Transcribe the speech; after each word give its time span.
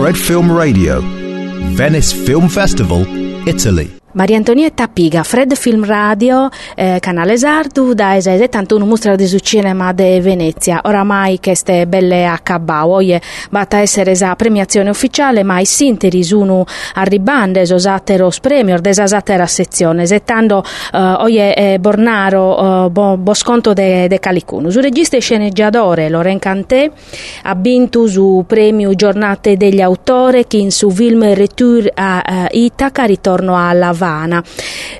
Fred 0.00 0.16
Film 0.16 0.50
Radio, 0.50 1.02
Venice 1.76 2.10
Film 2.10 2.48
Festival, 2.48 3.04
Italy. 3.46 3.99
Maria 4.12 4.38
Antonietta 4.38 4.88
Piga, 4.88 5.22
Fred 5.22 5.54
Film 5.54 5.84
Radio, 5.84 6.48
eh, 6.74 6.98
canale 7.00 7.38
Sardu, 7.38 7.92
da 7.94 8.16
esese 8.16 8.48
tanto 8.48 8.74
una 8.74 8.84
mostra 8.84 9.14
di 9.14 9.28
cinema 9.40 9.92
de 9.92 10.20
Venezia. 10.20 10.80
Oramai 10.82 11.38
queste 11.40 11.86
belle 11.86 12.26
accabau, 12.26 12.90
oie 12.90 13.20
bata 13.50 13.78
essere 13.78 14.10
esa 14.10 14.34
premiazione 14.34 14.90
ufficiale, 14.90 15.44
ma 15.44 15.60
i 15.60 15.64
sinteri 15.64 16.24
sono 16.24 16.64
arribande, 16.94 17.60
esateros 17.60 18.40
premio, 18.40 18.80
desasatera 18.80 19.46
sezione, 19.46 20.06
settando 20.06 20.64
eh, 20.92 20.98
oie 20.98 21.54
eh, 21.54 21.78
Bornaro, 21.78 22.86
eh, 22.86 22.90
bo, 22.90 23.16
bo, 23.16 23.34
sconto 23.34 23.72
de, 23.72 24.08
de 24.08 24.18
Calicuno. 24.18 24.70
Su 24.70 24.80
regista 24.80 25.16
e 25.16 25.20
sceneggiatore 25.20 26.08
Loren 26.08 26.40
Canté 26.40 26.90
ha 27.42 27.54
vinto 27.54 28.08
su 28.08 28.42
premio 28.44 28.92
Giornate 28.94 29.56
degli 29.56 29.80
autori, 29.80 30.46
che 30.48 30.56
in 30.56 30.72
su 30.72 30.90
film 30.90 31.32
Retour 31.32 31.90
a 31.94 32.24
uh, 32.26 32.56
Itaca, 32.56 33.04
ritorno 33.04 33.56
alla 33.56 33.92
Havana. 34.00 34.42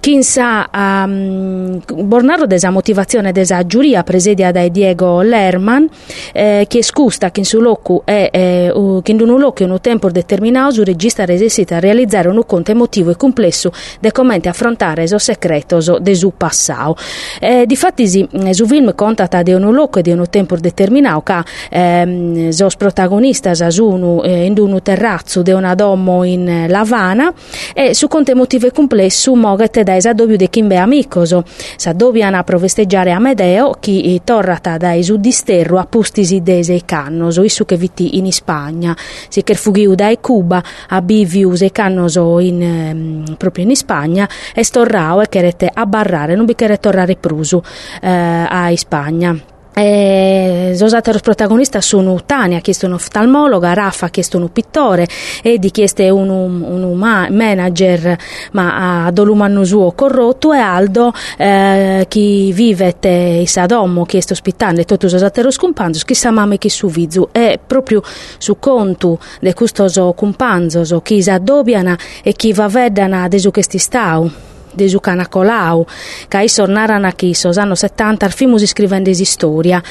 Chi 0.00 0.22
sa 0.22 0.68
um, 0.72 1.80
Bornaro 2.04 2.46
desa 2.46 2.70
motivazione 2.70 3.32
desa 3.32 3.66
giuria 3.66 4.02
presedia 4.02 4.52
da 4.52 4.66
Diego 4.68 5.22
Lerman 5.22 5.88
eh, 6.32 6.66
che 6.68 6.82
scusta 6.82 7.30
che 7.30 7.40
in 7.40 7.46
su 7.46 7.60
locu 7.60 8.02
è 8.04 8.28
eh, 8.32 9.00
che 9.02 9.12
in 9.12 9.20
un 9.20 9.38
locu 9.38 9.64
un 9.64 9.80
tempo 9.80 10.10
determinato 10.10 10.74
su 10.74 10.84
regista 10.84 11.24
resistita 11.24 11.76
a 11.76 11.80
realizzare 11.80 12.28
un 12.28 12.42
conto 12.46 12.70
emotivo 12.70 13.10
e 13.10 13.16
complesso 13.16 13.72
de 14.00 14.12
commenti 14.12 14.48
affrontare 14.48 15.02
eso 15.02 15.18
secreto 15.18 15.80
de 16.00 16.14
su 16.14 16.32
passao. 16.36 16.96
Eh, 17.40 17.64
difatti 17.66 18.06
si, 18.06 18.28
su 18.50 18.66
film 18.66 18.94
contata 18.94 19.42
di 19.42 19.52
un 19.52 19.72
locu 19.72 19.98
e 19.98 20.02
di 20.02 20.10
un 20.10 20.24
tempo 20.28 20.56
determinato 20.56 21.22
che 21.22 21.42
eh, 21.70 22.52
sos 22.52 22.76
protagonistas 22.76 23.66
sono 23.68 24.22
eh, 24.22 24.44
in 24.44 24.58
un 24.58 24.80
terrazzo 24.82 25.42
de 25.42 25.52
una 25.52 25.74
domo 25.74 26.24
in 26.24 26.66
La 26.68 26.80
Havana 26.80 27.32
e 27.72 27.94
su 27.94 28.08
conto 28.08 28.30
emotivo 28.30 28.66
e 28.66 28.70
complesso 28.70 28.83
complesso 28.84 29.34
moget 29.34 29.80
da 29.80 29.96
esadobio 29.96 30.36
de 30.36 30.48
chimbe 30.48 30.76
amicoso. 30.76 31.42
S'adobian 31.76 32.34
a 32.34 32.42
provesteggiare 32.44 33.12
Amedeo, 33.12 33.76
chi 33.80 34.20
torrata 34.22 34.76
da 34.76 34.94
esudisterro 34.94 35.78
a 35.78 35.86
pustisi 35.86 36.42
dese 36.42 36.82
cannoso, 36.84 37.42
issu 37.42 37.64
che 37.64 37.76
viti 37.76 38.18
in 38.18 38.30
Spagna. 38.30 38.94
Si 39.28 39.42
che 39.42 39.54
fughiu 39.54 39.94
da 39.94 40.12
Cuba 40.20 40.62
a 40.88 41.00
bivius 41.00 41.62
e 41.62 41.72
cannoso 41.72 42.38
in, 42.40 42.62
ehm, 42.62 43.36
proprio 43.38 43.64
in 43.64 43.74
Spagna 43.74 44.28
e 44.54 44.62
storrao 44.62 45.22
e 45.22 45.28
cherete 45.30 45.70
a 45.72 45.86
barrare, 45.86 46.34
non 46.34 46.44
cherete 46.46 46.80
torrare 46.80 47.16
prusu 47.16 47.62
eh, 48.02 48.08
a 48.10 48.70
Spagna. 48.74 49.53
Eh, 49.76 50.72
Zosateros 50.76 51.20
protagonista 51.20 51.80
sono 51.80 52.22
Tania, 52.24 52.60
chiesto 52.60 52.86
un 52.86 52.92
oftalmologa, 52.92 53.72
Rafa, 53.72 54.08
chiesto 54.08 54.38
un 54.38 54.52
pittore, 54.52 55.06
Edi, 55.42 55.70
chiesto 55.70 56.02
un, 56.14 56.28
un, 56.28 56.82
un 56.82 56.96
manager, 56.96 58.16
ma 58.52 59.06
a 59.06 59.10
dolumanno 59.10 59.64
suo 59.64 59.92
corrotto, 59.92 60.52
e 60.52 60.58
Aldo, 60.58 61.12
eh, 61.36 62.06
chi 62.08 62.52
vive 62.52 62.94
in 63.00 63.48
Sadomo, 63.48 64.04
chiesto 64.04 64.32
ospitante, 64.32 64.84
tutto 64.84 65.08
Zosateros 65.08 65.56
companzos, 65.56 66.04
chissà 66.04 66.30
mame 66.30 66.58
chi 66.58 66.68
su 66.68 66.88
vizu, 66.88 67.28
e 67.32 67.58
proprio 67.64 68.00
su 68.38 68.58
conto 68.60 69.18
de 69.40 69.54
custoso 69.54 70.14
chi 71.02 71.20
s'addobbiana 71.20 71.98
e 72.22 72.32
chi 72.32 72.52
va 72.52 72.68
vedana 72.68 73.26
desu 73.28 73.50
che 73.50 73.62
sti 73.62 73.78
stau 73.78 74.30
de 74.74 74.88
Zucana 74.88 75.26
Colau, 75.26 75.86
che 76.28 76.48
sornaran 76.48 77.04
a 77.04 77.12
chi 77.12 77.34
sos 77.34 77.58
anni 77.58 77.76
70 77.76 78.24
arfimus 78.24 78.64
scrivendo 78.66 79.12
storia. 79.24 79.82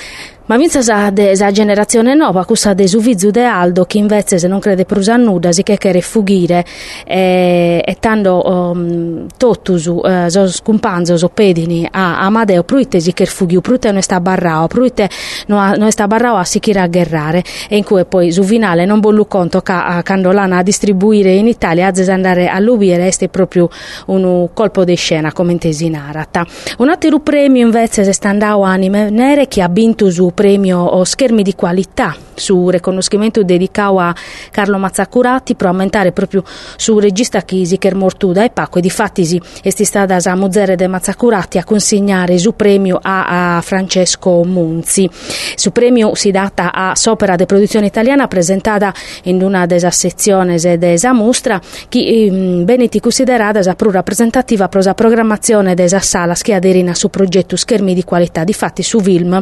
Ma 0.45 0.57
vinza 0.57 0.81
sa 0.81 1.09
de 1.09 1.37
sa 1.37 1.51
generazione 1.51 2.15
nuova, 2.15 2.43
cussa 2.43 2.73
de 2.73 2.85
Suvizu 2.85 3.31
de 3.31 3.45
Aldo, 3.45 3.85
che 3.85 3.97
invece 3.97 4.37
se 4.37 4.49
non 4.49 4.59
crede 4.59 4.83
prusa 4.83 5.15
nuda, 5.15 5.53
si 5.53 5.63
che 5.63 5.77
che 5.77 5.93
refugire, 5.93 6.65
e, 7.05 7.81
e 7.85 7.95
tando 7.97 8.45
um, 8.45 9.25
totusu, 9.37 10.01
uh, 10.03 10.27
so 10.27 10.45
scumpanzo, 10.49 11.15
so 11.15 11.29
pedini 11.29 11.87
a 11.89 12.19
Amadeo, 12.25 12.65
pruite 12.65 12.99
si 12.99 13.13
che 13.13 13.25
fugiu, 13.25 13.61
pruite 13.61 13.89
non 13.93 14.01
sta 14.01 14.19
barrao, 14.19 14.67
pruite 14.67 15.09
non, 15.47 15.75
non 15.77 15.89
sta 15.91 16.07
barrao 16.07 16.35
a 16.35 16.43
si 16.43 16.59
a 16.73 16.87
guerrare, 16.87 17.41
e 17.69 17.77
in 17.77 17.85
cui 17.85 18.03
poi 18.03 18.33
su 18.33 18.43
finale 18.43 18.83
non 18.83 18.99
bollu 18.99 19.25
conto 19.27 19.61
che 19.61 19.71
a 19.71 20.01
Candolana 20.03 20.57
a 20.57 20.61
distribuire 20.61 21.31
in 21.31 21.47
Italia, 21.47 21.87
a 21.87 22.11
andare 22.11 22.49
a 22.49 22.59
lubire, 22.59 23.07
este 23.07 23.29
proprio 23.29 23.69
un 24.07 24.49
colpo 24.53 24.83
di 24.83 24.95
scena, 24.95 25.31
come 25.31 25.53
intesi 25.53 25.89
narata. 25.89 26.45
Un 26.79 26.89
altro 26.89 27.19
premio 27.19 27.65
invece 27.65 28.03
se 28.03 28.11
sta 28.11 28.27
andando 28.27 28.63
anime 28.63 29.09
nere 29.09 29.47
che 29.47 29.61
ha 29.61 29.69
vinto 29.69 30.11
su 30.11 30.31
premio 30.33 31.03
Schermi 31.03 31.43
di 31.43 31.55
qualità 31.55 32.15
su 32.35 32.69
riconoscimento 32.69 33.43
dedicato 33.43 33.99
a 33.99 34.15
Carlo 34.51 34.77
Mazzacurati 34.77 35.55
per 35.55 35.67
aumentare 35.67 36.11
proprio 36.11 36.43
su 36.75 36.99
regista 36.99 37.41
Chisi 37.41 37.77
che 37.77 37.89
è 37.89 37.93
mortuda 37.93 38.43
e 38.43 38.49
Paco 38.49 38.79
e 38.79 38.81
di 38.81 38.89
fatti 38.89 39.41
è 39.61 39.69
stata 39.69 40.17
a 40.23 40.35
Muzzere 40.35 40.75
de 40.75 40.87
Mazzacurati 40.87 41.57
a 41.57 41.63
consegnare 41.63 42.37
su 42.37 42.55
premio 42.55 42.99
a, 43.01 43.57
a 43.57 43.61
Francesco 43.61 44.43
Munzi. 44.43 45.09
Su 45.55 45.71
premio 45.71 46.15
si 46.15 46.31
data 46.31 46.73
a 46.73 46.95
Sopera 46.95 47.35
de 47.35 47.45
produzione 47.45 47.87
italiana 47.87 48.27
presentata 48.27 48.93
in 49.23 49.41
una 49.41 49.65
delle 49.65 49.91
sezioni 49.91 50.57
della 50.57 51.13
mostra 51.13 51.59
che 51.89 51.99
ehm, 51.99 52.65
beniti 52.65 52.99
considerata 52.99 53.73
più 53.75 53.89
rappresentativa 53.89 54.69
la 54.71 54.93
programmazione 54.93 55.75
della 55.75 55.99
sala 55.99 56.33
che 56.33 56.53
aderina 56.53 56.93
su 56.93 57.09
progetto 57.09 57.55
Schermi 57.55 57.93
di 57.93 58.03
qualità. 58.03 58.43
Di 58.43 58.53
fatti 58.53 58.83
su 58.83 58.99
film 58.99 59.33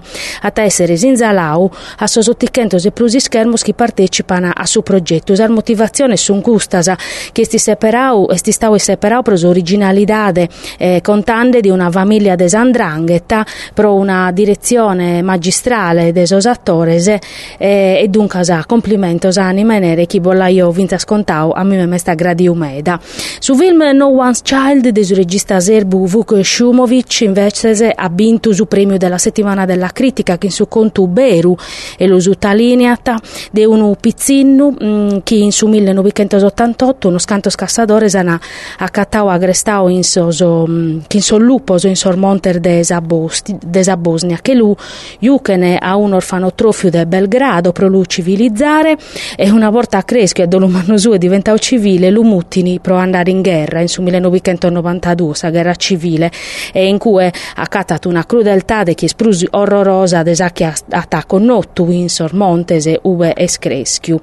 a 0.41 0.51
essere 0.81 0.93
essere 0.93 0.97
Zinzalau 0.97 1.69
a 1.97 2.07
sosotticchentos 2.07 2.85
e 2.85 2.91
plus 2.91 3.17
schermos 3.17 3.61
che 3.63 3.73
partecipano 3.73 4.51
a 4.53 4.65
suo 4.65 4.81
progetto. 4.81 5.33
La 5.35 5.49
motivazione 5.49 6.17
sun 6.17 6.41
custas 6.41 6.91
che 7.31 7.45
sti 7.45 7.57
separau 7.57 8.29
e 8.29 8.37
sti 8.37 8.51
stau 8.51 8.77
separau 8.77 9.21
pro 9.21 9.35
originalidade 9.43 10.49
eh, 10.77 11.01
contande 11.01 11.61
di 11.61 11.69
una 11.69 11.89
famiglia 11.89 12.35
de 12.35 12.47
Sandrangheta 12.47 13.45
pro 13.73 13.95
una 13.95 14.31
direzione 14.31 15.21
magistrale 15.21 16.11
de 16.11 16.25
sos 16.25 16.45
attores 16.45 17.07
eh, 17.07 17.19
e 17.57 18.07
dunque 18.07 18.43
sa 18.43 18.63
complimentos 18.65 19.37
anima 19.37 19.79
nere 19.79 20.05
chi 20.05 20.19
bolla 20.19 20.47
io 20.47 20.71
vinta 20.71 20.97
scontau 20.97 21.51
a 21.51 21.63
me 21.63 21.85
mesta 21.85 22.13
gradi 22.13 22.47
umeda. 22.47 22.99
Su 23.39 23.55
film 23.55 23.81
No 23.93 24.07
One's 24.07 24.41
Child 24.41 24.89
de 24.89 25.03
su 25.03 25.13
regista 25.13 25.59
serbu 25.59 26.07
Vuk 26.07 26.39
Shumovic 26.41 27.21
invece 27.21 27.91
ha 27.93 28.09
vinto 28.09 28.53
su 28.53 28.67
premio 28.67 28.97
della 28.97 29.17
settimana 29.17 29.65
della 29.65 29.89
critica 29.91 30.37
che 30.37 30.47
in 30.47 30.51
su 30.51 30.67
conto 30.71 31.05
beru 31.05 31.53
e 31.97 32.07
lo 32.07 32.17
sutalineata 32.17 33.19
de 33.51 33.65
uno 33.65 33.93
pizzinno 33.99 34.73
mm, 34.81 35.17
che 35.23 35.35
in 35.35 35.51
su 35.51 35.67
1988 35.67 37.09
uno 37.09 37.17
scanto 37.17 37.49
scassadore 37.49 38.07
sana 38.07 38.39
accattau 38.77 39.27
agrestau 39.27 39.89
in 39.89 40.05
soso 40.05 40.63
mm, 40.65 40.99
che 41.07 41.17
in 41.17 41.23
sol 41.23 41.43
luposo 41.43 41.89
in 41.89 41.97
sormonter 41.97 42.61
de 42.61 42.85
Bosnia 43.97 44.39
che 44.41 44.53
lu 44.53 44.73
Jukene 45.19 45.77
a 45.77 45.97
un 45.97 46.13
orfanotrofio 46.13 46.89
de 46.89 47.05
Belgrado 47.05 47.73
pro 47.73 47.89
lu 47.89 48.05
civilizzare 48.05 48.97
e 49.35 49.49
una 49.49 49.69
volta 49.69 49.97
a 49.97 50.03
Creschio 50.03 50.45
e 50.45 50.47
dolumano 50.47 50.97
su 50.97 51.13
diventau 51.17 51.57
civile 51.57 52.09
lu 52.09 52.21
muttini 52.21 52.79
pro 52.79 52.95
andare 52.95 53.29
in 53.29 53.41
guerra 53.41 53.81
in 53.81 53.89
su 53.89 54.01
1992 54.01 55.35
sa 55.35 55.49
guerra 55.49 55.75
civile 55.75 56.31
e 56.71 56.87
in 56.87 56.97
cui 56.97 57.29
accattato 57.55 58.07
una 58.07 58.25
crudeltà 58.25 58.83
de 58.83 58.93
che 58.93 59.05
esprusi 59.05 59.45
orrorosa 59.51 60.23
de 60.23 60.33
che 60.61 60.71
attacco 60.89 61.39
nottu 61.39 61.85
Windsor, 61.85 62.35
Montese, 62.35 62.99
Uve 63.03 63.33
e 63.33 63.47
Screschiu. 63.47 64.19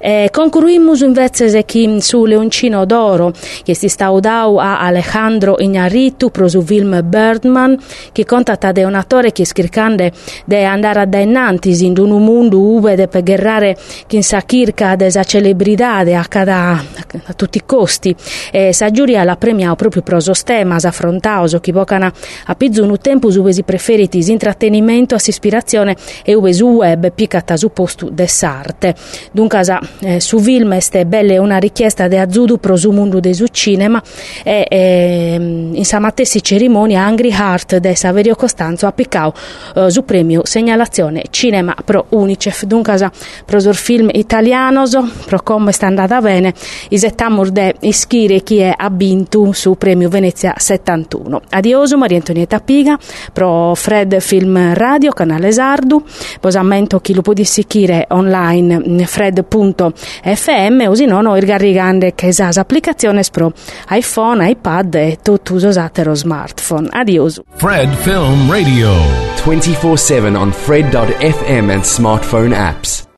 Eh, 0.00 0.28
concluimus 0.30 1.00
invece 1.00 1.64
che 1.64 1.96
su 2.00 2.24
Leoncino 2.26 2.84
d'Oro, 2.84 3.32
che 3.64 3.74
si 3.74 3.88
sta 3.88 4.10
udau 4.10 4.56
a 4.56 4.80
Alejandro 4.80 5.56
Ignaritu 5.58 6.30
pro 6.30 6.46
su 6.46 6.60
film 6.60 7.00
Birdman, 7.02 7.76
che 8.12 8.24
contatta 8.24 8.70
de 8.70 8.84
un 8.84 8.94
attore 8.94 9.32
che 9.32 9.44
scricande 9.44 10.12
de 10.44 10.62
andare 10.62 11.00
ad 11.00 11.14
innantis 11.14 11.80
in 11.80 11.98
un 11.98 12.22
mondo 12.22 12.60
uve 12.60 12.94
de 12.94 13.08
per 13.08 13.24
guerrare 13.24 13.76
che 14.06 14.22
sa 14.22 14.42
circa 14.46 14.94
de 14.94 15.10
sa 15.10 15.24
celebridade 15.24 16.14
a, 16.14 16.24
cada, 16.28 16.84
a 17.24 17.32
tutti 17.32 17.58
i 17.58 17.62
costi. 17.66 18.14
E 18.52 18.72
sa 18.72 18.90
giuria 18.90 19.24
la 19.24 19.36
premia 19.36 19.74
proprio 19.74 20.02
pro 20.02 20.20
sostemas 20.20 20.84
affrontauso, 20.84 21.58
che 21.58 21.72
vocana 21.72 22.12
a 22.46 22.54
pizzu 22.54 22.84
un 22.84 22.96
tempo 23.00 23.30
su 23.30 23.42
vesi 23.42 23.64
preferiti 23.64 24.18
intrattenimento, 24.30 25.16
as 25.16 25.26
ispirazione 25.26 25.78
e 25.88 26.34
ove 26.34 26.52
su 26.52 26.66
web 26.66 27.12
picata 27.12 27.56
su 27.56 27.70
postu 27.70 28.10
de 28.10 28.26
sarte. 28.26 28.94
Dunque 29.32 29.60
eh, 30.00 30.20
su 30.20 30.38
film 30.38 30.72
este 30.72 31.06
belle 31.06 31.38
una 31.38 31.58
richiesta 31.58 32.08
de 32.08 32.18
azudu 32.18 32.58
pro 32.58 32.76
su 32.76 32.90
mondo 32.90 33.20
de 33.20 33.34
su 33.34 33.46
cinema 33.46 34.02
e 34.42 34.66
eh, 34.68 35.34
in 35.34 35.84
sa 35.84 35.98
matessi 35.98 36.42
cerimonia 36.42 37.02
Angry 37.02 37.30
Heart 37.30 37.78
de 37.78 37.94
Saverio 37.94 38.34
Costanzo 38.34 38.86
ha 38.86 38.92
piccao 38.92 39.32
eh, 39.74 39.90
su 39.90 40.04
premio 40.04 40.42
segnalazione 40.44 41.24
cinema 41.30 41.74
pro 41.84 42.06
Unicef. 42.10 42.64
Dunque 42.64 42.98
pro 43.44 43.60
sur 43.60 43.74
film 43.74 44.08
italianoso 44.12 45.08
pro 45.26 45.40
come 45.42 45.72
sta 45.72 45.86
andata 45.86 46.20
bene 46.20 46.52
isettamur 46.88 47.50
de 47.50 47.74
ischire 47.80 48.42
chi 48.42 48.58
è 48.58 48.74
abbintu 48.76 49.52
su 49.52 49.76
premio 49.76 50.08
Venezia 50.08 50.54
71. 50.56 51.42
Adioso 51.50 51.96
Maria 51.96 52.16
Antonietta 52.18 52.60
Piga 52.60 52.98
pro 53.32 53.74
Fred 53.74 54.18
Film 54.20 54.74
Radio 54.74 55.12
canale 55.12 55.52
Sar 55.52 55.69
sardu, 55.70 56.02
posamento 56.40 57.00
chi 57.00 57.14
lo 57.14 57.22
può 57.22 57.32
dissichire 57.32 58.06
online 58.08 59.06
fred.fm, 59.06 60.86
usi 60.88 61.04
nono 61.04 61.36
il 61.36 61.44
garrigande 61.44 62.14
che 62.14 62.28
esas 62.28 62.56
applicazione 62.56 63.22
pro 63.30 63.52
iPhone, 63.90 64.48
iPad 64.50 64.94
e 64.94 65.18
tutto 65.22 65.54
usatero 65.54 66.14
smartphone. 66.14 66.88
Adios. 66.90 67.40
Fred 67.54 67.94
Film 67.94 68.50
Radio. 68.50 68.90
24-7 69.36 70.34
on 70.34 70.52
fred.fm 70.52 71.70
and 71.70 71.82
smartphone 71.82 72.52
apps. 72.52 73.08